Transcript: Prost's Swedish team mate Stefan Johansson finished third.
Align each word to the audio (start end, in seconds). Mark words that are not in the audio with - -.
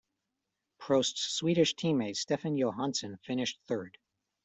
Prost's 0.79 1.21
Swedish 1.31 1.75
team 1.75 1.99
mate 1.99 2.17
Stefan 2.17 2.57
Johansson 2.57 3.17
finished 3.17 3.59
third. 3.67 3.99